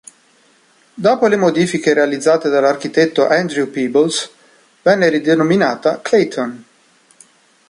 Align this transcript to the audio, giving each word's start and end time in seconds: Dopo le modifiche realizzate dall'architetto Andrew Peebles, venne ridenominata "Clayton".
Dopo 0.95 1.27
le 1.27 1.35
modifiche 1.35 1.93
realizzate 1.93 2.49
dall'architetto 2.49 3.27
Andrew 3.27 3.69
Peebles, 3.69 4.31
venne 4.81 5.09
ridenominata 5.09 6.01
"Clayton". 6.01 6.65